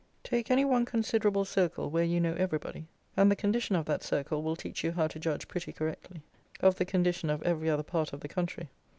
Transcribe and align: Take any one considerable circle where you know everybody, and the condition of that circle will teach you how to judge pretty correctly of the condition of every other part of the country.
Take 0.23 0.49
any 0.49 0.65
one 0.65 0.83
considerable 0.83 1.45
circle 1.45 1.91
where 1.91 2.03
you 2.03 2.19
know 2.19 2.33
everybody, 2.33 2.87
and 3.15 3.29
the 3.29 3.35
condition 3.35 3.75
of 3.75 3.85
that 3.85 4.01
circle 4.01 4.41
will 4.41 4.55
teach 4.55 4.83
you 4.83 4.93
how 4.93 5.05
to 5.05 5.19
judge 5.19 5.47
pretty 5.47 5.71
correctly 5.71 6.23
of 6.59 6.77
the 6.77 6.85
condition 6.85 7.29
of 7.29 7.43
every 7.43 7.69
other 7.69 7.83
part 7.83 8.11
of 8.11 8.21
the 8.21 8.27
country. 8.27 8.71